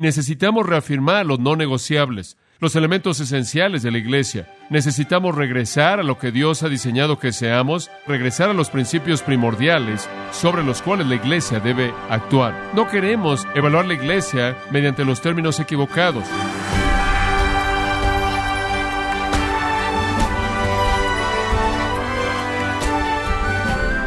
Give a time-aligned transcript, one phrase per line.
[0.00, 4.48] Necesitamos reafirmar los no negociables, los elementos esenciales de la iglesia.
[4.70, 10.08] Necesitamos regresar a lo que Dios ha diseñado que seamos, regresar a los principios primordiales
[10.30, 12.70] sobre los cuales la iglesia debe actuar.
[12.76, 16.24] No queremos evaluar la iglesia mediante los términos equivocados.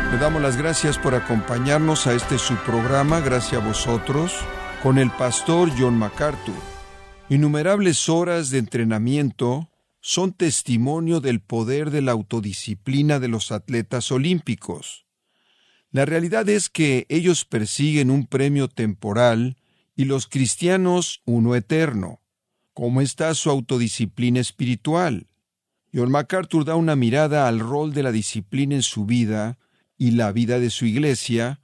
[0.09, 4.45] Le damos las gracias por acompañarnos a este su programa, gracias a vosotros,
[4.81, 6.55] con el pastor John MacArthur.
[7.29, 15.05] Innumerables horas de entrenamiento son testimonio del poder de la autodisciplina de los atletas olímpicos.
[15.91, 19.57] La realidad es que ellos persiguen un premio temporal
[19.95, 22.21] y los cristianos uno eterno.
[22.73, 25.27] ¿Cómo está su autodisciplina espiritual?
[25.93, 29.59] John MacArthur da una mirada al rol de la disciplina en su vida
[29.97, 31.59] y la vida de su iglesia,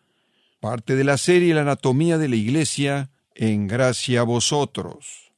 [0.59, 5.31] parte de la serie La anatomía de la iglesia, en gracia a vosotros.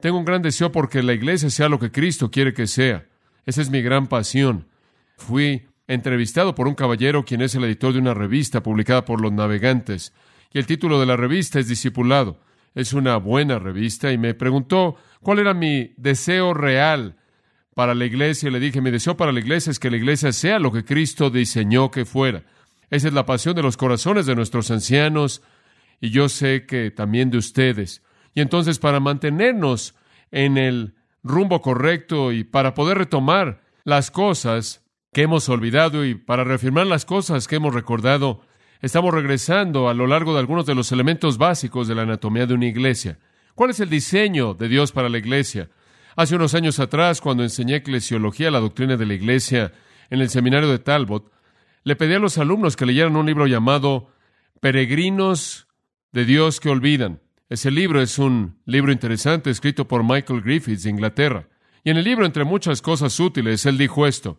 [0.00, 3.06] Tengo un gran deseo porque la iglesia sea lo que Cristo quiere que sea.
[3.46, 4.68] Esa es mi gran pasión.
[5.16, 9.32] Fui entrevistado por un caballero quien es el editor de una revista publicada por los
[9.32, 10.12] navegantes,
[10.52, 12.40] y el título de la revista es Discipulado.
[12.74, 17.16] Es una buena revista y me preguntó cuál era mi deseo real
[17.74, 18.50] para la iglesia.
[18.50, 21.30] Le dije, mi deseo para la iglesia es que la iglesia sea lo que Cristo
[21.30, 22.44] diseñó que fuera.
[22.92, 25.40] Esa es la pasión de los corazones de nuestros ancianos
[25.98, 28.02] y yo sé que también de ustedes.
[28.34, 29.94] Y entonces para mantenernos
[30.30, 36.44] en el rumbo correcto y para poder retomar las cosas que hemos olvidado y para
[36.44, 38.42] reafirmar las cosas que hemos recordado,
[38.82, 42.52] estamos regresando a lo largo de algunos de los elementos básicos de la anatomía de
[42.52, 43.18] una iglesia.
[43.54, 45.70] ¿Cuál es el diseño de Dios para la iglesia?
[46.14, 49.72] Hace unos años atrás, cuando enseñé eclesiología, la doctrina de la iglesia,
[50.10, 51.32] en el seminario de Talbot,
[51.84, 54.08] le pedí a los alumnos que leyeran un libro llamado
[54.60, 55.66] Peregrinos
[56.12, 57.20] de Dios que olvidan.
[57.48, 61.48] Ese libro es un libro interesante escrito por Michael Griffiths de Inglaterra.
[61.84, 64.38] Y en el libro, entre muchas cosas útiles, él dijo esto.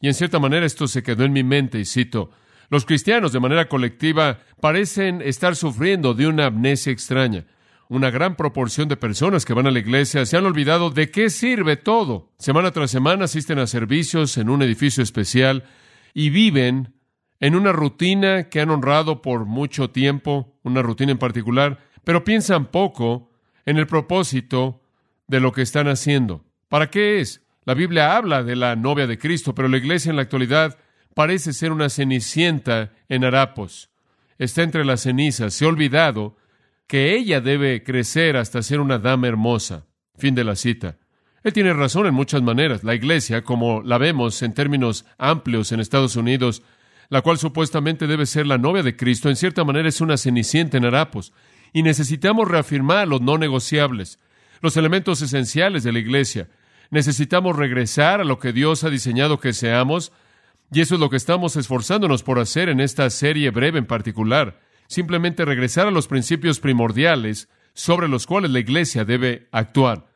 [0.00, 2.30] Y en cierta manera esto se quedó en mi mente, y cito,
[2.68, 7.46] los cristianos de manera colectiva parecen estar sufriendo de una amnesia extraña
[7.92, 11.28] una gran proporción de personas que van a la iglesia se han olvidado de qué
[11.28, 12.30] sirve todo.
[12.38, 15.64] Semana tras semana asisten a servicios en un edificio especial
[16.14, 16.94] y viven
[17.40, 22.66] en una rutina que han honrado por mucho tiempo, una rutina en particular, pero piensan
[22.66, 23.30] poco
[23.66, 24.82] en el propósito
[25.26, 26.44] de lo que están haciendo.
[26.68, 27.42] ¿Para qué es?
[27.64, 30.78] La Biblia habla de la novia de Cristo, pero la iglesia en la actualidad
[31.14, 33.90] parece ser una cenicienta en harapos.
[34.38, 36.36] Está entre las cenizas, se ha olvidado
[36.86, 39.86] que ella debe crecer hasta ser una dama hermosa.
[40.16, 40.98] Fin de la cita.
[41.44, 42.84] Él tiene razón en muchas maneras.
[42.84, 46.62] La iglesia, como la vemos en términos amplios en Estados Unidos,
[47.08, 50.76] la cual supuestamente debe ser la novia de Cristo, en cierta manera es una cenicienta
[50.76, 51.32] en harapos.
[51.72, 54.18] Y necesitamos reafirmar los no negociables,
[54.60, 56.48] los elementos esenciales de la iglesia.
[56.90, 60.12] Necesitamos regresar a lo que Dios ha diseñado que seamos,
[60.70, 64.58] y eso es lo que estamos esforzándonos por hacer en esta serie breve en particular
[64.92, 70.11] simplemente regresar a los principios primordiales sobre los cuales la Iglesia debe actuar.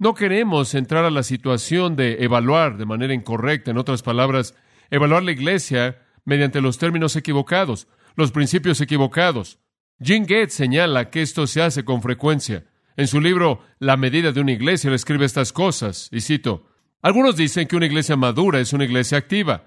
[0.00, 4.54] No queremos entrar a la situación de evaluar de manera incorrecta, en otras palabras,
[4.90, 9.58] evaluar la Iglesia mediante los términos equivocados, los principios equivocados.
[10.02, 12.64] Jim Gates señala que esto se hace con frecuencia.
[12.96, 16.66] En su libro La medida de una iglesia le escribe estas cosas, y cito,
[17.02, 19.66] algunos dicen que una iglesia madura es una iglesia activa.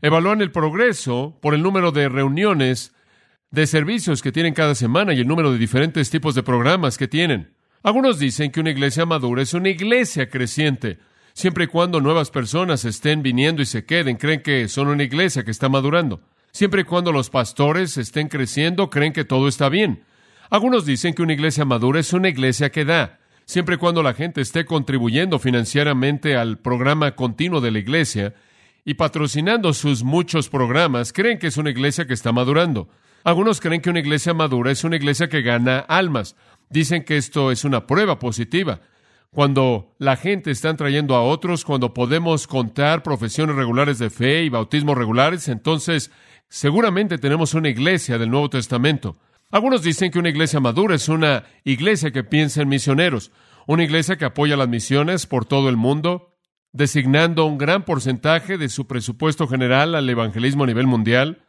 [0.00, 2.94] Evalúan el progreso por el número de reuniones
[3.50, 7.08] de servicios que tienen cada semana y el número de diferentes tipos de programas que
[7.08, 7.51] tienen.
[7.82, 10.98] Algunos dicen que una iglesia madura es una iglesia creciente.
[11.32, 15.44] Siempre y cuando nuevas personas estén viniendo y se queden, creen que son una iglesia
[15.44, 16.20] que está madurando.
[16.52, 20.04] Siempre y cuando los pastores estén creciendo, creen que todo está bien.
[20.48, 23.18] Algunos dicen que una iglesia madura es una iglesia que da.
[23.46, 28.34] Siempre y cuando la gente esté contribuyendo financieramente al programa continuo de la iglesia
[28.84, 32.88] y patrocinando sus muchos programas, creen que es una iglesia que está madurando.
[33.24, 36.36] Algunos creen que una iglesia madura es una iglesia que gana almas.
[36.72, 38.80] Dicen que esto es una prueba positiva.
[39.30, 44.48] Cuando la gente está trayendo a otros, cuando podemos contar profesiones regulares de fe y
[44.48, 46.10] bautismos regulares, entonces
[46.48, 49.16] seguramente tenemos una iglesia del Nuevo Testamento.
[49.50, 53.32] Algunos dicen que una iglesia madura es una iglesia que piensa en misioneros,
[53.66, 56.34] una iglesia que apoya las misiones por todo el mundo,
[56.72, 61.44] designando un gran porcentaje de su presupuesto general al evangelismo a nivel mundial.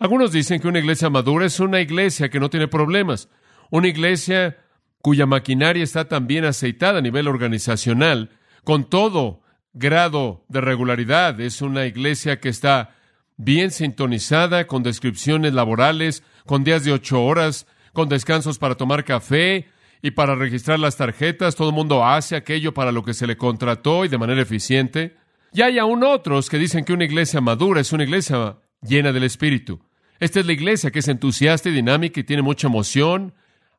[0.00, 3.28] Algunos dicen que una iglesia madura es una iglesia que no tiene problemas,
[3.70, 4.58] una iglesia
[5.04, 8.30] cuya maquinaria está también aceitada a nivel organizacional,
[8.64, 9.42] con todo
[9.74, 11.38] grado de regularidad.
[11.42, 12.96] Es una iglesia que está
[13.36, 19.68] bien sintonizada, con descripciones laborales, con días de ocho horas, con descansos para tomar café
[20.00, 23.36] y para registrar las tarjetas, todo el mundo hace aquello para lo que se le
[23.36, 25.18] contrató y de manera eficiente.
[25.52, 29.24] Y hay aún otros que dicen que una iglesia madura es una iglesia llena del
[29.24, 29.82] Espíritu.
[30.18, 33.34] Esta es la iglesia que es entusiasta y dinámica y tiene mucha emoción.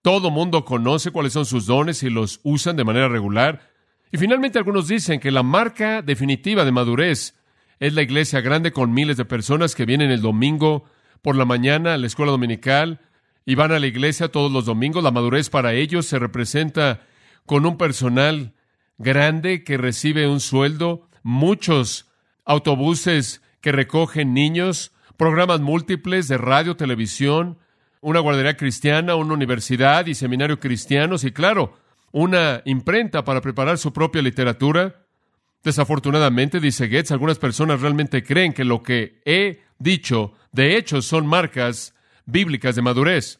[0.05, 3.71] Todo mundo conoce cuáles son sus dones y los usan de manera regular.
[4.11, 7.33] Y finalmente algunos dicen que la marca definitiva de madurez
[7.79, 10.85] es la iglesia grande con miles de personas que vienen el domingo
[11.23, 13.01] por la mañana a la escuela dominical
[13.47, 15.03] y van a la iglesia todos los domingos.
[15.03, 17.01] La madurez para ellos se representa
[17.47, 18.53] con un personal
[18.99, 22.11] grande que recibe un sueldo, muchos
[22.45, 27.57] autobuses que recogen niños, programas múltiples de radio, televisión,
[28.05, 31.75] una guardería cristiana, una universidad y seminario cristianos y claro,
[32.11, 35.07] una imprenta para preparar su propia literatura.
[35.63, 41.25] Desafortunadamente, dice Goetz, algunas personas realmente creen que lo que he dicho, de hecho, son
[41.25, 41.95] marcas
[42.27, 43.39] bíblicas de madurez.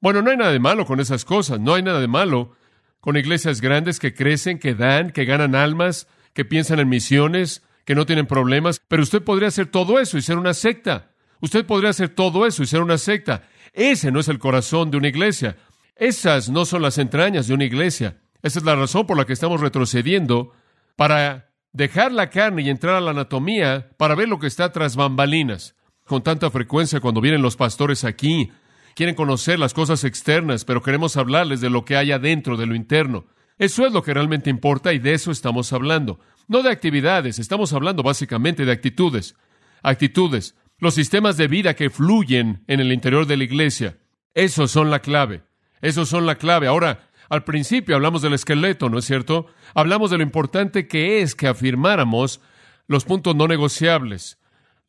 [0.00, 2.56] Bueno, no hay nada de malo con esas cosas, no hay nada de malo
[3.00, 7.94] con iglesias grandes que crecen, que dan, que ganan almas, que piensan en misiones, que
[7.94, 11.10] no tienen problemas, pero usted podría hacer todo eso y ser una secta.
[11.42, 13.42] Usted podría hacer todo eso y ser una secta.
[13.72, 15.56] Ese no es el corazón de una iglesia.
[15.96, 18.20] Esas no son las entrañas de una iglesia.
[18.42, 20.52] Esa es la razón por la que estamos retrocediendo
[20.96, 24.96] para dejar la carne y entrar a la anatomía para ver lo que está tras
[24.96, 25.76] bambalinas
[26.10, 28.50] con tanta frecuencia cuando vienen los pastores aquí.
[28.96, 32.74] Quieren conocer las cosas externas, pero queremos hablarles de lo que hay adentro, de lo
[32.74, 33.26] interno.
[33.58, 36.18] Eso es lo que realmente importa y de eso estamos hablando.
[36.48, 39.36] No de actividades, estamos hablando básicamente de actitudes.
[39.82, 43.98] Actitudes, los sistemas de vida que fluyen en el interior de la iglesia.
[44.34, 45.42] Esos son la clave.
[45.80, 46.66] Esos son la clave.
[46.66, 49.46] Ahora, al principio hablamos del esqueleto, ¿no es cierto?
[49.74, 52.40] Hablamos de lo importante que es que afirmáramos
[52.86, 54.40] los puntos no negociables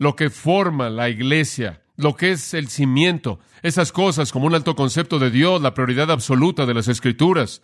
[0.01, 4.75] lo que forma la iglesia, lo que es el cimiento, esas cosas como un alto
[4.75, 7.61] concepto de Dios, la prioridad absoluta de las escrituras,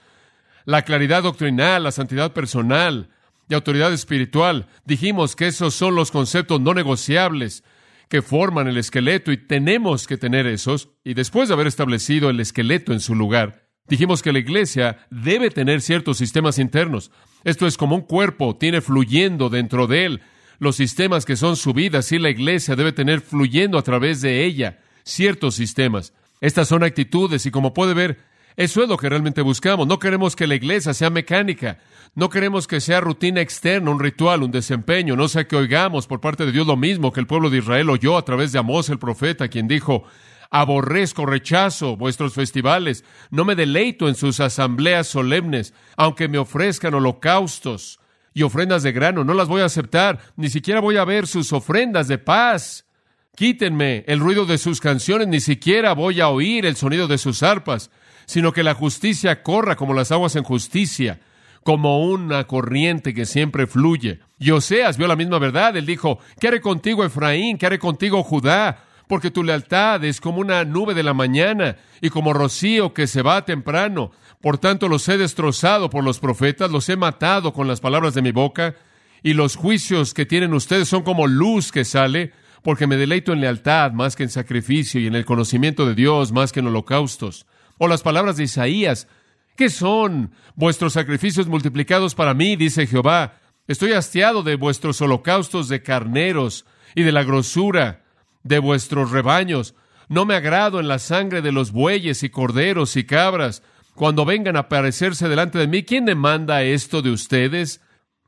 [0.64, 3.10] la claridad doctrinal, la santidad personal
[3.50, 4.68] y autoridad espiritual.
[4.86, 7.64] Dijimos que esos son los conceptos no negociables
[8.10, 10.90] que forman el esqueleto y tenemos que tener esos.
[11.04, 15.50] Y después de haber establecido el esqueleto en su lugar, dijimos que la iglesia debe
[15.50, 17.12] tener ciertos sistemas internos.
[17.44, 20.22] Esto es como un cuerpo, tiene fluyendo dentro de él
[20.60, 24.44] los sistemas que son su vida, sí la iglesia debe tener fluyendo a través de
[24.46, 26.14] ella ciertos sistemas.
[26.42, 28.20] Estas son actitudes y como puede ver,
[28.56, 29.88] eso es lo que realmente buscamos.
[29.88, 31.80] No queremos que la iglesia sea mecánica,
[32.18, 36.20] no queremos que sea rutina externa, un ritual, un desempeño, no sea que oigamos por
[36.20, 38.90] parte de Dios lo mismo que el pueblo de Israel oyó a través de Amós
[38.90, 40.04] el profeta, quien dijo,
[40.50, 48.00] aborrezco, rechazo vuestros festivales, no me deleito en sus asambleas solemnes, aunque me ofrezcan holocaustos
[48.34, 49.24] y ofrendas de grano.
[49.24, 50.20] No las voy a aceptar.
[50.38, 52.88] Ni siquiera voy a ver sus ofrendas de paz.
[53.36, 55.28] Quítenme el ruido de sus canciones.
[55.28, 57.92] Ni siquiera voy a oír el sonido de sus arpas.
[58.26, 61.20] Sino que la justicia corra como las aguas en justicia,
[61.68, 64.22] como una corriente que siempre fluye.
[64.40, 65.76] Y Oseas vio la misma verdad.
[65.76, 67.58] Él dijo, ¿qué haré contigo, Efraín?
[67.58, 68.86] ¿Qué haré contigo, Judá?
[69.10, 73.22] Porque tu lealtad es como una nube de la mañana y como rocío que se
[73.22, 74.12] va temprano.
[74.40, 78.22] Por tanto, los he destrozado por los profetas, los he matado con las palabras de
[78.22, 78.76] mi boca,
[79.22, 82.32] y los juicios que tienen ustedes son como luz que sale,
[82.64, 86.32] porque me deleito en lealtad más que en sacrificio y en el conocimiento de Dios
[86.32, 87.46] más que en holocaustos.
[87.78, 89.10] O las palabras de Isaías,
[89.58, 92.56] ¿qué son vuestros sacrificios multiplicados para mí?
[92.56, 93.40] dice Jehová.
[93.68, 96.66] Estoy hastiado de vuestros holocaustos de carneros
[96.96, 98.06] y de la grosura
[98.44, 99.76] de vuestros rebaños.
[100.08, 103.62] No me agrado en la sangre de los bueyes y corderos y cabras
[103.98, 107.82] cuando vengan a aparecerse delante de mí, ¿quién demanda esto de ustedes?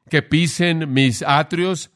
[0.10, 1.92] ¿Que pisen mis atrios?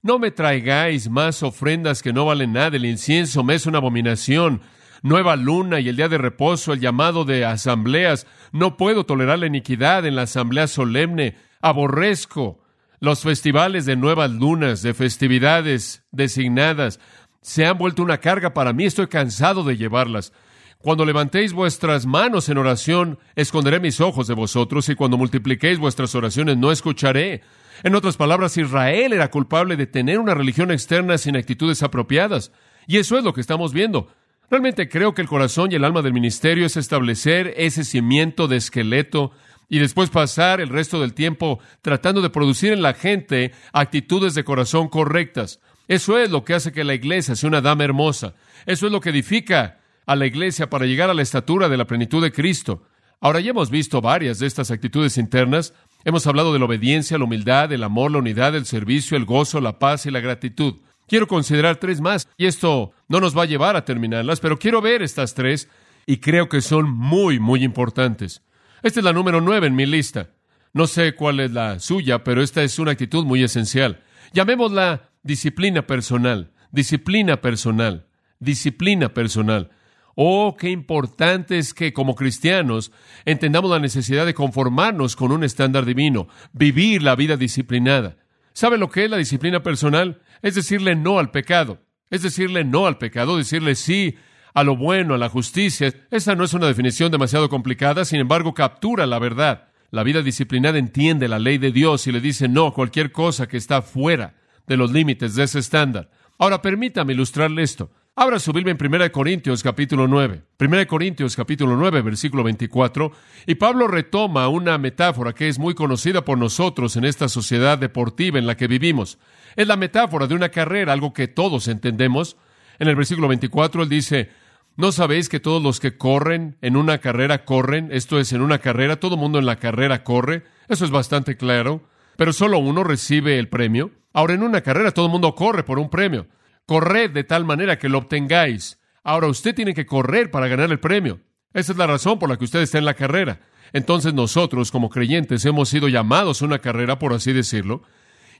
[0.00, 2.76] No me traigáis más ofrendas que no valen nada.
[2.76, 4.62] El incienso me es una abominación.
[5.06, 8.26] Nueva luna y el día de reposo, el llamado de asambleas.
[8.50, 11.36] No puedo tolerar la iniquidad en la asamblea solemne.
[11.60, 12.58] Aborrezco
[12.98, 16.98] los festivales de nuevas lunas, de festividades designadas.
[17.40, 18.84] Se han vuelto una carga para mí.
[18.84, 20.32] Estoy cansado de llevarlas.
[20.78, 26.16] Cuando levantéis vuestras manos en oración, esconderé mis ojos de vosotros, y cuando multipliquéis vuestras
[26.16, 27.42] oraciones, no escucharé.
[27.84, 32.50] En otras palabras, Israel era culpable de tener una religión externa sin actitudes apropiadas.
[32.88, 34.08] Y eso es lo que estamos viendo.
[34.50, 38.56] Realmente creo que el corazón y el alma del ministerio es establecer ese cimiento de
[38.56, 39.32] esqueleto
[39.68, 44.44] y después pasar el resto del tiempo tratando de producir en la gente actitudes de
[44.44, 45.60] corazón correctas.
[45.88, 48.34] Eso es lo que hace que la iglesia sea una dama hermosa.
[48.66, 51.86] Eso es lo que edifica a la iglesia para llegar a la estatura de la
[51.86, 52.84] plenitud de Cristo.
[53.20, 55.74] Ahora ya hemos visto varias de estas actitudes internas.
[56.04, 59.60] Hemos hablado de la obediencia, la humildad, el amor, la unidad, el servicio, el gozo,
[59.60, 60.76] la paz y la gratitud.
[61.08, 64.80] Quiero considerar tres más, y esto no nos va a llevar a terminarlas, pero quiero
[64.80, 65.68] ver estas tres
[66.04, 68.42] y creo que son muy, muy importantes.
[68.82, 70.30] Esta es la número nueve en mi lista.
[70.72, 74.02] No sé cuál es la suya, pero esta es una actitud muy esencial.
[74.32, 78.06] Llamémosla disciplina personal, disciplina personal,
[78.40, 79.70] disciplina personal.
[80.16, 82.90] Oh, qué importante es que como cristianos
[83.24, 88.16] entendamos la necesidad de conformarnos con un estándar divino, vivir la vida disciplinada.
[88.56, 90.22] ¿Sabe lo que es la disciplina personal?
[90.40, 91.82] Es decirle no al pecado.
[92.08, 94.16] Es decirle no al pecado, decirle sí
[94.54, 95.92] a lo bueno, a la justicia.
[96.10, 99.68] Esa no es una definición demasiado complicada, sin embargo captura la verdad.
[99.90, 103.46] La vida disciplinada entiende la ley de Dios y le dice no a cualquier cosa
[103.46, 104.36] que está fuera
[104.66, 106.08] de los límites de ese estándar.
[106.38, 107.90] Ahora permítame ilustrarle esto.
[108.18, 110.42] Abra su Biblia en 1 Corintios capítulo 9.
[110.58, 113.12] 1 Corintios capítulo 9, versículo 24.
[113.46, 118.38] Y Pablo retoma una metáfora que es muy conocida por nosotros en esta sociedad deportiva
[118.38, 119.18] en la que vivimos.
[119.54, 122.38] Es la metáfora de una carrera, algo que todos entendemos.
[122.78, 124.30] En el versículo 24 él dice,
[124.76, 127.90] ¿no sabéis que todos los que corren en una carrera corren?
[127.92, 130.44] Esto es, en una carrera, todo mundo en la carrera corre.
[130.68, 131.82] Eso es bastante claro.
[132.16, 133.90] Pero solo uno recibe el premio.
[134.14, 136.28] Ahora, en una carrera todo el mundo corre por un premio.
[136.66, 138.78] Corred de tal manera que lo obtengáis.
[139.04, 141.20] Ahora usted tiene que correr para ganar el premio.
[141.54, 143.40] Esa es la razón por la que usted está en la carrera.
[143.72, 147.82] Entonces nosotros, como creyentes, hemos sido llamados a una carrera, por así decirlo,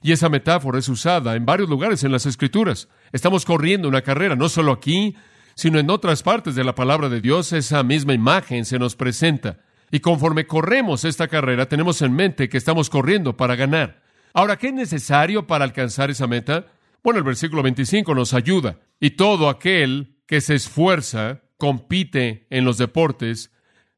[0.01, 2.87] y esa metáfora es usada en varios lugares en las Escrituras.
[3.11, 5.15] Estamos corriendo una carrera, no solo aquí,
[5.55, 9.59] sino en otras partes de la palabra de Dios, esa misma imagen se nos presenta.
[9.89, 14.01] Y conforme corremos esta carrera, tenemos en mente que estamos corriendo para ganar.
[14.33, 16.65] Ahora, ¿qué es necesario para alcanzar esa meta?
[17.03, 18.79] Bueno, el versículo 25 nos ayuda.
[18.99, 23.51] Y todo aquel que se esfuerza, compite en los deportes,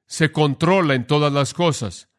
[0.06, 2.10] se controla en todas las cosas.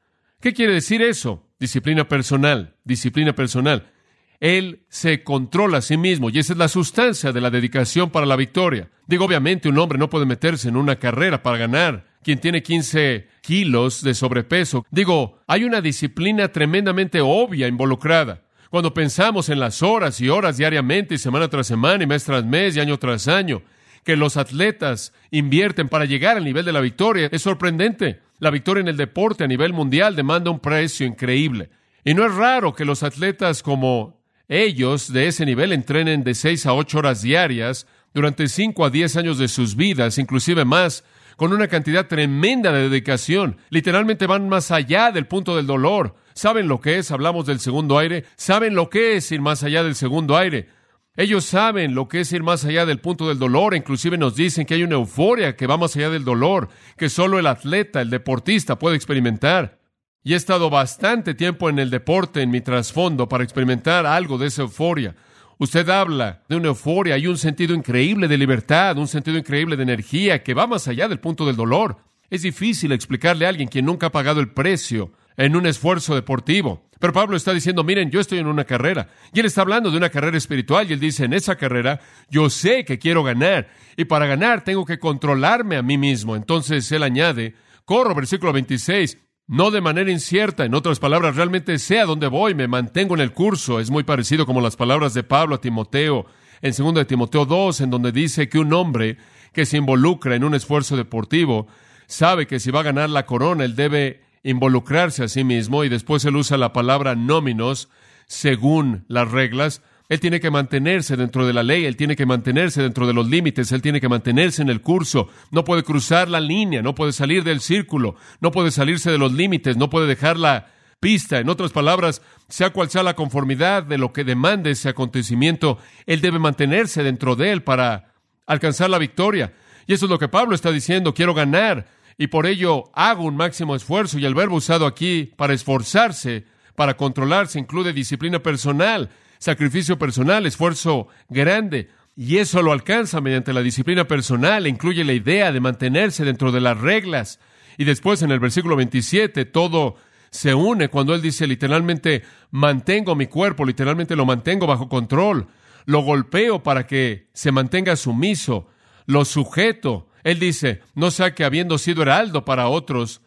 [0.40, 1.48] ¿Qué quiere decir eso?
[1.58, 3.92] Disciplina personal, disciplina personal.
[4.40, 8.24] Él se controla a sí mismo y esa es la sustancia de la dedicación para
[8.24, 8.90] la victoria.
[9.06, 12.06] Digo, obviamente un hombre no puede meterse en una carrera para ganar.
[12.22, 14.86] Quien tiene 15 kilos de sobrepeso.
[14.90, 18.42] Digo, hay una disciplina tremendamente obvia involucrada.
[18.70, 22.44] Cuando pensamos en las horas y horas diariamente, y semana tras semana, y mes tras
[22.44, 23.62] mes, y año tras año,
[24.04, 28.20] que los atletas invierten para llegar al nivel de la victoria, es sorprendente.
[28.38, 31.68] La victoria en el deporte a nivel mundial demanda un precio increíble.
[32.04, 36.64] Y no es raro que los atletas como ellos de ese nivel entrenen de seis
[36.64, 41.04] a ocho horas diarias durante cinco a diez años de sus vidas, inclusive más,
[41.36, 43.56] con una cantidad tremenda de dedicación.
[43.68, 46.14] Literalmente van más allá del punto del dolor.
[46.40, 47.10] ¿Saben lo que es?
[47.10, 48.24] Hablamos del segundo aire.
[48.34, 50.70] ¿Saben lo que es ir más allá del segundo aire?
[51.14, 53.76] Ellos saben lo que es ir más allá del punto del dolor.
[53.76, 57.38] Inclusive nos dicen que hay una euforia que va más allá del dolor, que solo
[57.38, 59.80] el atleta, el deportista puede experimentar.
[60.24, 64.46] Y he estado bastante tiempo en el deporte, en mi trasfondo, para experimentar algo de
[64.46, 65.14] esa euforia.
[65.58, 69.82] Usted habla de una euforia y un sentido increíble de libertad, un sentido increíble de
[69.82, 71.98] energía que va más allá del punto del dolor.
[72.30, 76.88] Es difícil explicarle a alguien quien nunca ha pagado el precio en un esfuerzo deportivo.
[76.98, 79.08] Pero Pablo está diciendo, miren, yo estoy en una carrera.
[79.32, 82.50] Y él está hablando de una carrera espiritual y él dice, en esa carrera yo
[82.50, 83.68] sé que quiero ganar.
[83.96, 86.36] Y para ganar tengo que controlarme a mí mismo.
[86.36, 87.54] Entonces él añade,
[87.86, 92.54] corro, versículo 26, no de manera incierta, en otras palabras, realmente sé a dónde voy,
[92.54, 93.80] me mantengo en el curso.
[93.80, 96.26] Es muy parecido como las palabras de Pablo a Timoteo
[96.62, 99.16] en 2 de Timoteo 2, en donde dice que un hombre
[99.52, 101.66] que se involucra en un esfuerzo deportivo
[102.06, 105.88] sabe que si va a ganar la corona, él debe involucrarse a sí mismo y
[105.88, 107.88] después él usa la palabra nóminos
[108.26, 112.82] según las reglas él tiene que mantenerse dentro de la ley, él tiene que mantenerse
[112.82, 116.40] dentro de los límites, él tiene que mantenerse en el curso, no puede cruzar la
[116.40, 120.36] línea, no puede salir del círculo, no puede salirse de los límites, no puede dejar
[120.36, 120.66] la
[120.98, 121.38] pista.
[121.38, 126.20] En otras palabras, sea cual sea la conformidad de lo que demande ese acontecimiento, él
[126.20, 128.12] debe mantenerse dentro de él para
[128.48, 129.52] alcanzar la victoria.
[129.86, 131.86] Y eso es lo que Pablo está diciendo, quiero ganar
[132.20, 136.44] y por ello hago un máximo esfuerzo y el verbo usado aquí para esforzarse,
[136.76, 139.10] para controlarse, incluye disciplina personal
[139.40, 141.88] sacrificio personal, esfuerzo grande.
[142.14, 146.60] Y eso lo alcanza mediante la disciplina personal, incluye la idea de mantenerse dentro de
[146.60, 147.40] las reglas.
[147.78, 149.96] Y después en el versículo 27 todo
[150.30, 155.48] se une cuando él dice literalmente, mantengo mi cuerpo, literalmente lo mantengo bajo control,
[155.86, 158.68] lo golpeo para que se mantenga sumiso,
[159.06, 160.09] lo sujeto.
[160.24, 163.20] Él dice, no sea que habiendo sido heraldo para otros,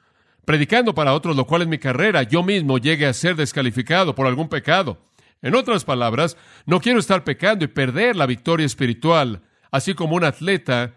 [0.46, 4.28] predicando para otros, lo cual es mi carrera, yo mismo llegue a ser descalificado por
[4.28, 5.00] algún pecado.
[5.42, 10.24] En otras palabras, no quiero estar pecando y perder la victoria espiritual, así como un
[10.24, 10.94] atleta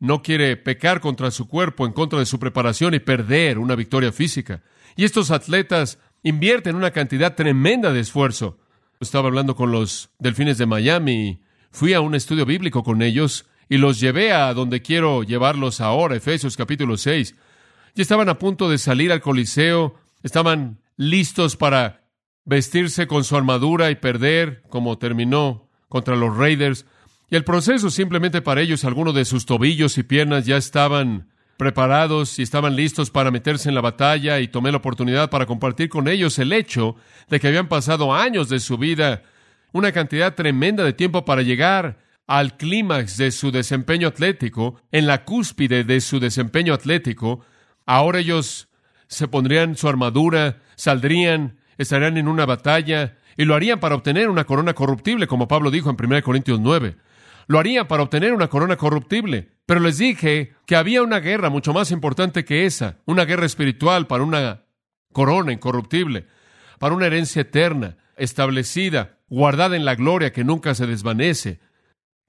[0.00, 4.12] no quiere pecar contra su cuerpo, en contra de su preparación y perder una victoria
[4.12, 4.62] física.
[4.96, 8.58] Y estos atletas invierten una cantidad tremenda de esfuerzo.
[9.00, 13.76] Estaba hablando con los delfines de Miami, fui a un estudio bíblico con ellos y
[13.76, 17.34] los llevé a donde quiero llevarlos ahora, Efesios capítulo 6.
[17.94, 22.02] Ya estaban a punto de salir al Coliseo, estaban listos para
[22.44, 26.86] vestirse con su armadura y perder, como terminó contra los Raiders.
[27.30, 32.38] Y el proceso simplemente para ellos, algunos de sus tobillos y piernas ya estaban preparados
[32.38, 36.08] y estaban listos para meterse en la batalla y tomé la oportunidad para compartir con
[36.08, 36.96] ellos el hecho
[37.28, 39.24] de que habían pasado años de su vida,
[39.72, 41.98] una cantidad tremenda de tiempo para llegar
[42.28, 47.40] al clímax de su desempeño atlético, en la cúspide de su desempeño atlético,
[47.86, 48.68] ahora ellos
[49.08, 54.44] se pondrían su armadura, saldrían, estarían en una batalla y lo harían para obtener una
[54.44, 56.96] corona corruptible, como Pablo dijo en 1 Corintios 9.
[57.46, 59.48] Lo harían para obtener una corona corruptible.
[59.64, 64.06] Pero les dije que había una guerra mucho más importante que esa, una guerra espiritual
[64.06, 64.64] para una
[65.12, 66.26] corona incorruptible,
[66.78, 71.60] para una herencia eterna, establecida, guardada en la gloria que nunca se desvanece,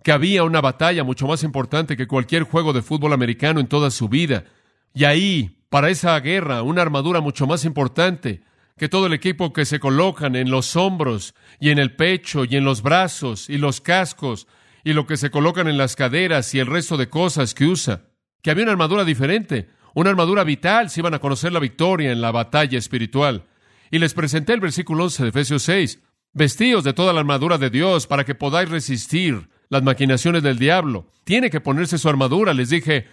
[0.03, 3.91] que había una batalla mucho más importante que cualquier juego de fútbol americano en toda
[3.91, 4.45] su vida.
[4.93, 8.41] Y ahí, para esa guerra, una armadura mucho más importante
[8.77, 12.55] que todo el equipo que se colocan en los hombros y en el pecho y
[12.55, 14.47] en los brazos y los cascos
[14.83, 18.03] y lo que se colocan en las caderas y el resto de cosas que usa.
[18.41, 22.21] Que había una armadura diferente, una armadura vital si iban a conocer la victoria en
[22.21, 23.45] la batalla espiritual.
[23.91, 25.99] Y les presenté el versículo 11 de Efesios 6.
[26.31, 31.05] Vestíos de toda la armadura de Dios para que podáis resistir las maquinaciones del diablo.
[31.23, 32.53] Tiene que ponerse su armadura.
[32.53, 33.07] Les dije,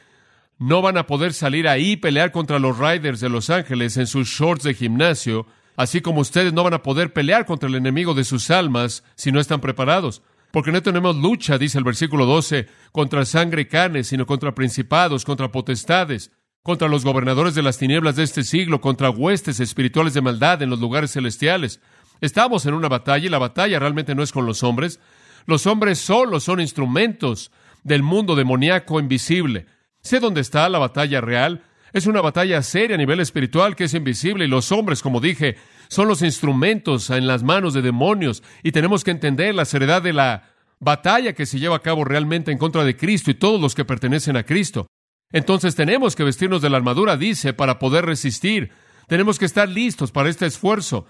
[0.58, 4.06] no van a poder salir ahí y pelear contra los Riders de Los Ángeles en
[4.06, 5.46] sus shorts de gimnasio,
[5.76, 9.32] así como ustedes no van a poder pelear contra el enemigo de sus almas si
[9.32, 10.22] no están preparados.
[10.50, 15.24] Porque no tenemos lucha, dice el versículo 12, contra sangre y carne, sino contra principados,
[15.26, 16.30] contra potestades,
[16.62, 20.70] contra los gobernadores de las tinieblas de este siglo, contra huestes espirituales de maldad en
[20.70, 21.80] los lugares celestiales.
[22.22, 24.98] Estamos en una batalla y la batalla realmente no es con los hombres.
[25.46, 27.52] Los hombres solo son instrumentos
[27.84, 29.66] del mundo demoníaco invisible.
[30.02, 31.62] Sé dónde está la batalla real.
[31.92, 35.56] Es una batalla seria a nivel espiritual que es invisible y los hombres, como dije,
[35.88, 40.12] son los instrumentos en las manos de demonios y tenemos que entender la seriedad de
[40.12, 43.74] la batalla que se lleva a cabo realmente en contra de Cristo y todos los
[43.74, 44.88] que pertenecen a Cristo.
[45.32, 48.72] Entonces tenemos que vestirnos de la armadura, dice, para poder resistir.
[49.06, 51.06] Tenemos que estar listos para este esfuerzo.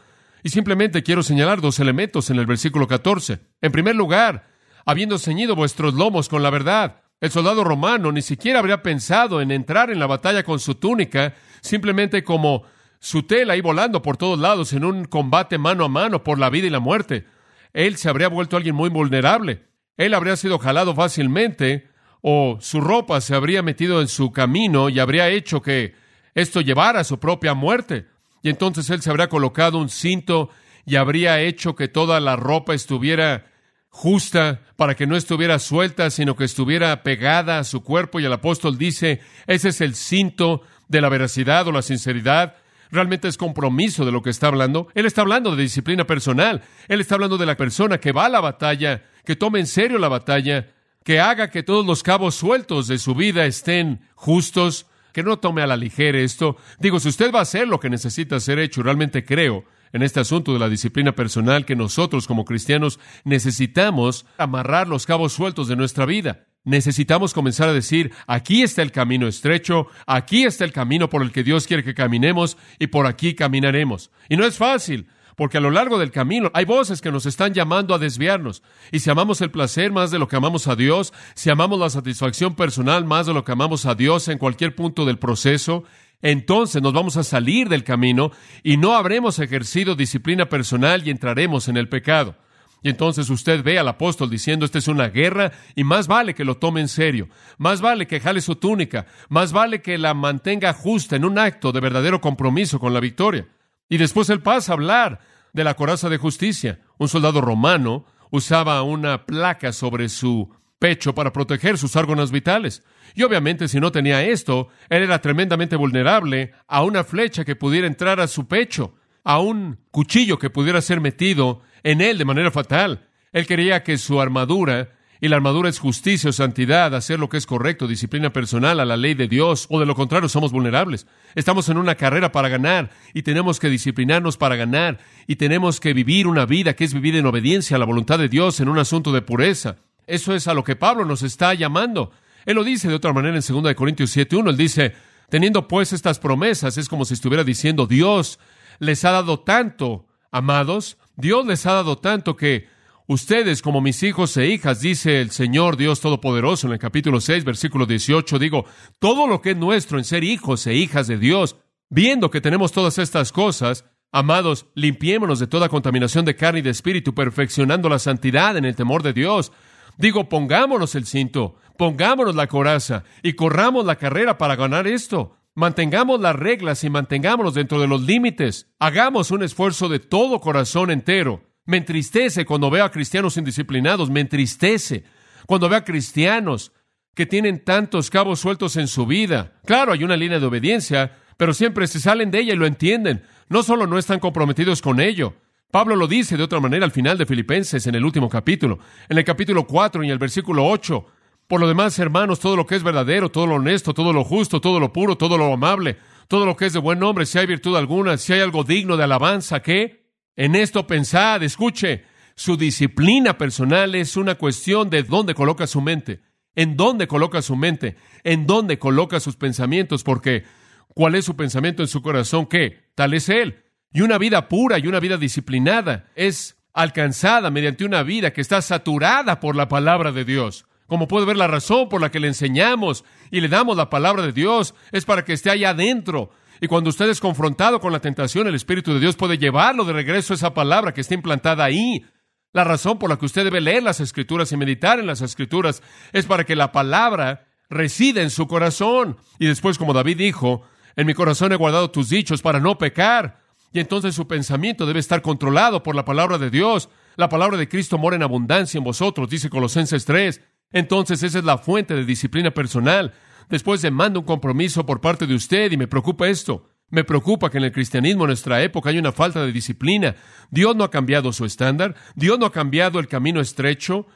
[0.47, 3.41] Y simplemente quiero señalar dos elementos en el versículo 14.
[3.63, 4.47] En primer lugar,
[4.85, 7.03] habiendo ceñido vuestros lomos con la verdad.
[7.21, 11.35] El soldado romano ni siquiera habría pensado en entrar en la batalla con su túnica,
[11.63, 12.63] simplemente como
[13.01, 16.49] su tela ahí volando por todos lados en un combate mano a mano por la
[16.49, 17.27] vida y la muerte.
[17.73, 19.65] Él se habría vuelto alguien muy vulnerable.
[19.97, 21.89] Él habría sido jalado fácilmente
[22.21, 25.97] o su ropa se habría metido en su camino y habría hecho que
[26.37, 28.07] esto llevara a su propia muerte.
[28.47, 30.51] Y entonces él se habría colocado un cinto
[30.85, 33.51] y habría hecho que toda la ropa estuviera
[33.89, 38.21] justa para que no estuviera suelta, sino que estuviera pegada a su cuerpo.
[38.21, 42.55] Y el apóstol dice, ese es el cinto de la veracidad o la sinceridad
[42.93, 44.87] realmente es compromiso de lo que está hablando.
[44.95, 46.63] Él está hablando de disciplina personal.
[46.87, 49.99] Él está hablando de la persona que va a la batalla, que tome en serio
[49.99, 50.69] la batalla,
[51.03, 55.63] que haga que todos los cabos sueltos de su vida estén justos, que no tome
[55.63, 56.59] a la ligera esto.
[56.79, 60.21] Digo, si usted va a hacer lo que necesita ser hecho, realmente creo en este
[60.21, 65.77] asunto de la disciplina personal que nosotros como cristianos necesitamos amarrar los cabos sueltos de
[65.77, 66.49] nuestra vida.
[66.65, 71.33] Necesitamos comenzar a decir, aquí está el camino estrecho, aquí está el camino por el
[71.33, 74.11] que Dios quiere que caminemos y por aquí caminaremos.
[74.29, 77.55] Y no es fácil, porque a lo largo del camino hay voces que nos están
[77.55, 78.62] llamando a desviarnos.
[78.90, 81.90] Y si amamos el placer más de lo que amamos a Dios, si amamos la
[81.90, 85.85] satisfacción personal más de lo que amamos a Dios en cualquier punto del proceso,
[86.22, 91.68] entonces nos vamos a salir del camino y no habremos ejercido disciplina personal y entraremos
[91.68, 92.35] en el pecado.
[92.83, 96.44] Y entonces usted ve al apóstol diciendo, esta es una guerra y más vale que
[96.44, 100.72] lo tome en serio, más vale que jale su túnica, más vale que la mantenga
[100.72, 103.49] justa en un acto de verdadero compromiso con la victoria.
[103.88, 105.20] Y después él pasa a hablar
[105.53, 106.81] de la coraza de justicia.
[106.99, 112.83] Un soldado romano usaba una placa sobre su pecho para proteger sus órganos vitales.
[113.14, 117.87] Y obviamente si no tenía esto, él era tremendamente vulnerable a una flecha que pudiera
[117.87, 118.94] entrar a su pecho,
[119.25, 123.09] a un cuchillo que pudiera ser metido en él de manera fatal.
[123.33, 124.90] Él quería que su armadura,
[125.21, 128.85] y la armadura es justicia o santidad, hacer lo que es correcto, disciplina personal a
[128.85, 131.07] la ley de Dios, o de lo contrario somos vulnerables.
[131.35, 135.95] Estamos en una carrera para ganar y tenemos que disciplinarnos para ganar y tenemos que
[135.95, 138.79] vivir una vida que es vivir en obediencia a la voluntad de Dios en un
[138.79, 139.77] asunto de pureza.
[140.07, 142.13] Eso es a lo que Pablo nos está llamando.
[142.45, 144.51] Él lo dice de otra manera en 2 Corintios 7.1.
[144.51, 144.95] Él dice,
[145.29, 148.39] teniendo pues estas promesas, es como si estuviera diciendo, Dios
[148.79, 152.69] les ha dado tanto, amados, Dios les ha dado tanto que
[153.09, 157.45] Ustedes, como mis hijos e hijas, dice el Señor Dios Todopoderoso en el capítulo 6,
[157.45, 158.64] versículo 18, digo,
[158.99, 161.55] todo lo que es nuestro en ser hijos e hijas de Dios,
[161.88, 166.71] viendo que tenemos todas estas cosas, amados, limpiémonos de toda contaminación de carne y de
[166.71, 169.53] espíritu, perfeccionando la santidad en el temor de Dios.
[169.99, 175.37] Digo, pongámonos el cinto, pongámonos la coraza y corramos la carrera para ganar esto.
[175.55, 178.69] Mantengamos las reglas y mantengámonos dentro de los límites.
[178.81, 184.21] Hagamos un esfuerzo de todo corazón entero me entristece cuando veo a cristianos indisciplinados, me
[184.21, 185.05] entristece
[185.47, 186.73] cuando veo a cristianos
[187.15, 189.55] que tienen tantos cabos sueltos en su vida.
[189.65, 193.23] Claro, hay una línea de obediencia, pero siempre se salen de ella y lo entienden.
[193.49, 195.35] No solo no están comprometidos con ello.
[195.71, 199.19] Pablo lo dice de otra manera al final de Filipenses en el último capítulo, en
[199.19, 201.07] el capítulo 4 y el versículo 8.
[201.49, 204.61] Por lo demás, hermanos, todo lo que es verdadero, todo lo honesto, todo lo justo,
[204.61, 205.97] todo lo puro, todo lo amable,
[206.29, 208.97] todo lo que es de buen nombre, si hay virtud alguna, si hay algo digno
[208.97, 210.06] de alabanza, ¿qué?
[210.37, 216.20] En esto pensad, escuche, su disciplina personal es una cuestión de dónde coloca su mente,
[216.55, 220.44] en dónde coloca su mente, en dónde coloca sus pensamientos, porque
[220.88, 222.46] ¿cuál es su pensamiento en su corazón?
[222.46, 222.90] ¿Qué?
[222.94, 223.64] Tal es Él.
[223.92, 228.61] Y una vida pura y una vida disciplinada es alcanzada mediante una vida que está
[228.61, 230.66] saturada por la palabra de Dios.
[230.87, 234.22] Como puede ver, la razón por la que le enseñamos y le damos la palabra
[234.22, 238.01] de Dios es para que esté allá adentro, y cuando usted es confrontado con la
[238.01, 241.64] tentación, el Espíritu de Dios puede llevarlo de regreso a esa palabra que está implantada
[241.64, 242.05] ahí.
[242.53, 245.83] La razón por la que usted debe leer las Escrituras y meditar en las Escrituras
[246.12, 249.19] es para que la palabra resida en su corazón.
[249.38, 250.62] Y después, como David dijo,
[250.97, 253.40] en mi corazón he guardado tus dichos para no pecar.
[253.73, 256.88] Y entonces su pensamiento debe estar controlado por la palabra de Dios.
[257.16, 260.40] La palabra de Cristo mora en abundancia en vosotros, dice Colosenses 3.
[260.73, 263.12] Entonces esa es la fuente de disciplina personal.
[263.49, 266.69] Después demanda un compromiso por parte de usted y me preocupa esto.
[266.89, 270.17] Me preocupa que en el cristianismo en nuestra época hay una falta de disciplina.
[270.51, 274.07] Dios no ha cambiado su estándar, Dios no ha cambiado el camino estrecho,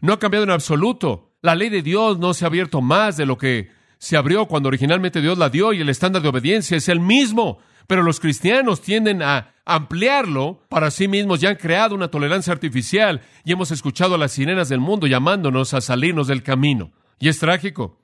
[0.00, 1.32] no ha cambiado en absoluto.
[1.40, 4.68] La ley de Dios no se ha abierto más de lo que se abrió cuando
[4.68, 7.58] originalmente Dios la dio y el estándar de obediencia es el mismo.
[7.86, 13.22] Pero los cristianos tienden a ampliarlo para sí mismos, ya han creado una tolerancia artificial
[13.44, 16.92] y hemos escuchado a las sirenas del mundo llamándonos a salirnos del camino.
[17.18, 17.98] Y es trágico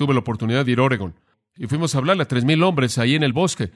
[0.00, 1.14] tuve la oportunidad de ir a Oregon
[1.58, 3.70] y fuimos a hablarle a tres mil hombres ahí en el bosque.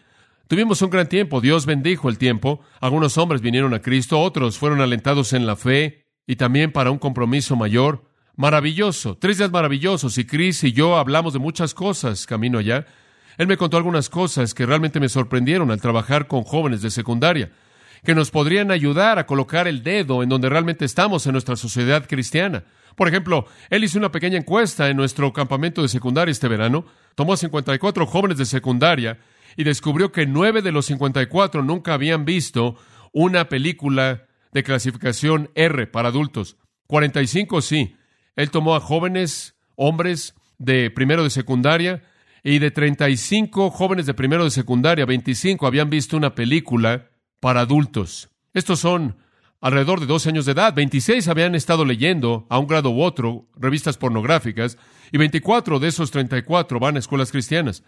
[0.49, 2.63] Tuvimos un gran tiempo, Dios bendijo el tiempo.
[2.81, 6.99] Algunos hombres vinieron a Cristo, otros fueron alentados en la fe y también para un
[6.99, 8.09] compromiso mayor.
[8.37, 12.87] Maravilloso, tres días maravillosos y Chris y yo hablamos de muchas cosas camino allá.
[13.37, 17.53] Él me contó algunas cosas que realmente me sorprendieron al trabajar con jóvenes de secundaria,
[18.05, 22.07] que nos podrían ayudar a colocar el dedo en donde realmente estamos en nuestra sociedad
[22.07, 22.65] cristiana.
[22.97, 27.33] Por ejemplo, él hizo una pequeña encuesta en nuestro campamento de secundaria este verano, tomó
[27.33, 29.19] a 54 jóvenes de secundaria
[29.57, 32.77] y descubrió que nueve de los 54 nunca habían visto
[33.13, 36.57] una película de clasificación R para adultos.
[36.87, 37.97] 45 sí.
[38.37, 42.03] Él tomó a jóvenes, hombres de primero de secundaria,
[42.43, 47.09] y de 35 jóvenes de primero de secundaria, 25 habían visto una película
[47.45, 48.31] para adultos.
[48.55, 49.19] Estos son
[49.61, 50.73] alrededor de 12 años de edad.
[50.73, 54.79] 26 habían estado leyendo, a un grado u otro, revistas pornográficas,
[55.13, 57.85] y 24 de esos 34 van a escuelas cristianas.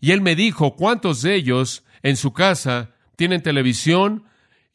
[0.00, 4.24] Y él me dijo cuántos de ellos en su casa tienen televisión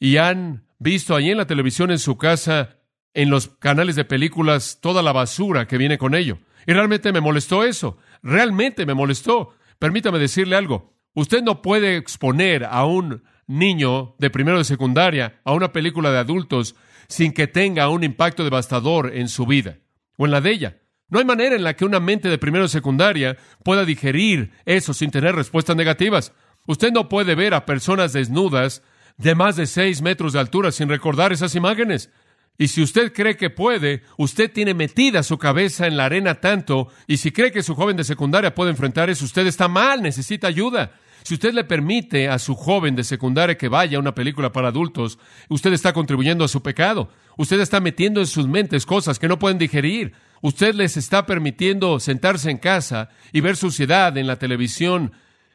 [0.00, 2.78] y han visto ahí en la televisión en su casa,
[3.12, 6.38] en los canales de películas, toda la basura que viene con ello.
[6.66, 7.98] Y realmente me molestó eso.
[8.22, 9.54] Realmente me molestó.
[9.78, 10.94] Permítame decirle algo.
[11.12, 16.18] Usted no puede exponer a un niño de primero de secundaria a una película de
[16.18, 16.74] adultos
[17.08, 19.78] sin que tenga un impacto devastador en su vida
[20.16, 20.78] o en la de ella.
[21.08, 24.94] No hay manera en la que una mente de primero de secundaria pueda digerir eso
[24.94, 26.32] sin tener respuestas negativas.
[26.66, 28.82] Usted no puede ver a personas desnudas
[29.16, 32.10] de más de seis metros de altura sin recordar esas imágenes.
[32.56, 36.88] Y si usted cree que puede, usted tiene metida su cabeza en la arena tanto,
[37.06, 40.46] y si cree que su joven de secundaria puede enfrentar eso, usted está mal, necesita
[40.46, 40.92] ayuda.
[41.24, 44.68] Si usted le permite a su joven de secundaria que vaya a una película para
[44.68, 47.08] adultos, usted está contribuyendo a su pecado.
[47.38, 50.12] Usted está metiendo en sus mentes cosas que no pueden digerir.
[50.42, 55.12] Usted les está permitiendo sentarse en casa y ver suciedad en la televisión.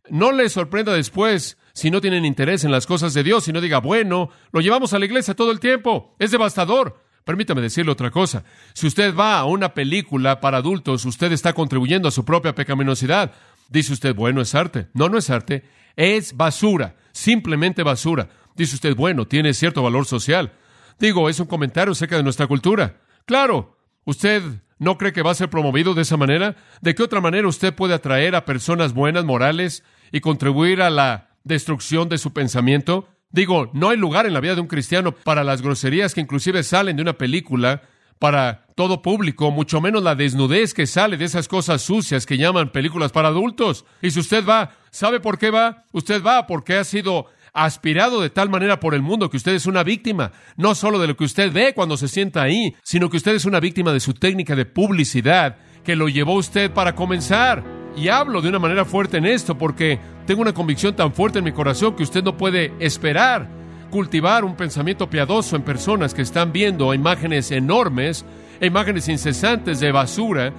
[0.10, 3.62] No les sorprenda después si no tienen interés en las cosas de Dios y no
[3.62, 6.16] diga, bueno, lo llevamos a la iglesia todo el tiempo.
[6.18, 7.04] Es devastador.
[7.24, 8.44] Permítame decirle otra cosa.
[8.74, 13.34] Si usted va a una película para adultos, usted está contribuyendo a su propia pecaminosidad.
[13.70, 14.88] Dice usted, bueno, es arte.
[14.94, 15.64] No, no es arte.
[15.96, 16.96] Es basura.
[17.12, 18.30] Simplemente basura.
[18.56, 20.54] Dice usted, bueno, tiene cierto valor social.
[21.00, 23.02] Digo, es un comentario acerca de nuestra cultura.
[23.26, 24.42] Claro, usted
[24.80, 26.56] no cree que va a ser promovido de esa manera.
[26.82, 31.30] ¿De qué otra manera usted puede atraer a personas buenas, morales, y contribuir a la
[31.44, 33.08] destrucción de su pensamiento?
[33.30, 36.64] Digo, no hay lugar en la vida de un cristiano para las groserías que inclusive
[36.64, 37.84] salen de una película
[38.18, 42.72] para todo público, mucho menos la desnudez que sale de esas cosas sucias que llaman
[42.72, 43.84] películas para adultos.
[44.02, 45.84] Y si usted va, ¿sabe por qué va?
[45.92, 49.66] Usted va porque ha sido aspirado de tal manera por el mundo que usted es
[49.66, 53.18] una víctima, no solo de lo que usted ve cuando se sienta ahí, sino que
[53.18, 57.62] usted es una víctima de su técnica de publicidad que lo llevó usted para comenzar.
[57.98, 61.44] Y hablo de una manera fuerte en esto porque tengo una convicción tan fuerte en
[61.44, 66.52] mi corazón que usted no puede esperar cultivar un pensamiento piadoso en personas que están
[66.52, 68.26] viendo imágenes enormes,
[68.68, 70.54] imágenes incesantes de basura,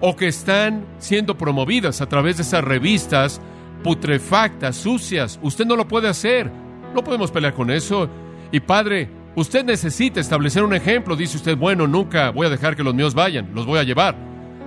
[0.00, 3.40] o que están siendo promovidas a través de esas revistas
[3.82, 5.38] putrefactas, sucias.
[5.42, 6.50] Usted no lo puede hacer.
[6.94, 8.08] No podemos pelear con eso.
[8.52, 11.16] Y padre, usted necesita establecer un ejemplo.
[11.16, 14.16] Dice usted, bueno, nunca voy a dejar que los míos vayan, los voy a llevar.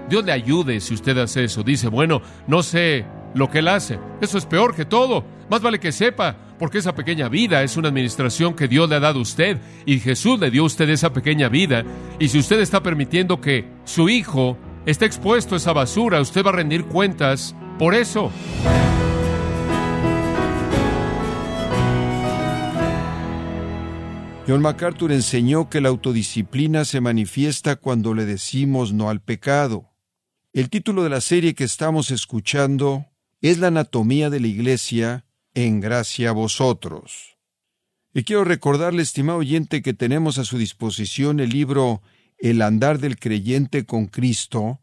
[0.09, 1.63] Dios le ayude si usted hace eso.
[1.63, 3.99] Dice, bueno, no sé lo que él hace.
[4.21, 5.23] Eso es peor que todo.
[5.49, 8.99] Más vale que sepa, porque esa pequeña vida es una administración que Dios le ha
[8.99, 11.83] dado a usted y Jesús le dio a usted esa pequeña vida.
[12.19, 16.49] Y si usted está permitiendo que su hijo esté expuesto a esa basura, usted va
[16.49, 18.31] a rendir cuentas por eso.
[24.49, 29.91] John MacArthur enseñó que la autodisciplina se manifiesta cuando le decimos no al pecado.
[30.53, 33.05] El título de la serie que estamos escuchando
[33.41, 37.38] es La anatomía de la Iglesia en gracia a vosotros.
[38.13, 42.02] Y quiero recordarle, estimado oyente, que tenemos a su disposición el libro
[42.38, 44.80] El andar del creyente con Cristo,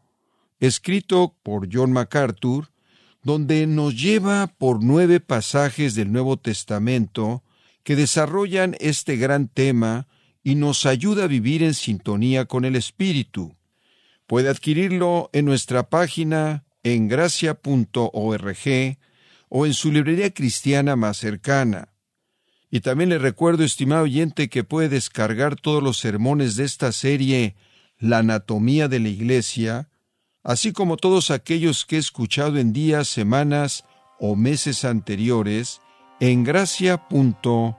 [0.59, 2.71] escrito por John MacArthur,
[3.23, 7.43] donde nos lleva por nueve pasajes del Nuevo Testamento
[7.83, 10.07] que desarrollan este gran tema
[10.43, 13.55] y nos ayuda a vivir en sintonía con el Espíritu.
[14.27, 18.57] Puede adquirirlo en nuestra página en gracia.org
[19.49, 21.89] o en su librería cristiana más cercana.
[22.69, 27.55] Y también le recuerdo, estimado oyente, que puede descargar todos los sermones de esta serie
[27.99, 29.89] La anatomía de la Iglesia,
[30.43, 33.85] así como todos aquellos que he escuchado en días, semanas
[34.19, 35.81] o meses anteriores
[36.19, 37.77] en gracia.org.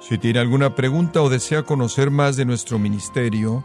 [0.00, 3.64] Si tiene alguna pregunta o desea conocer más de nuestro ministerio,